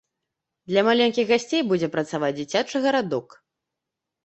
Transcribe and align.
Для 0.71 0.81
маленькіх 0.87 1.25
гасцей 1.33 1.61
будзе 1.73 1.91
працаваць 1.97 2.33
дзіцячы 2.41 2.85
гарадок. 2.89 3.39